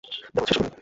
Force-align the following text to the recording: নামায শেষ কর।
নামায 0.03 0.47
শেষ 0.49 0.57
কর। 0.57 0.71